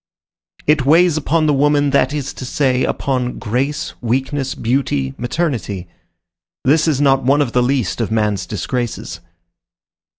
[0.65, 5.87] It weighs upon the woman, that is to say, upon grace, weakness, beauty, maternity.
[6.63, 9.19] This is not one of the least of man's disgraces.